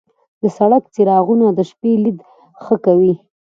[0.41, 2.17] د سړک څراغونه د شپې لید
[2.63, 3.13] ښه کوي.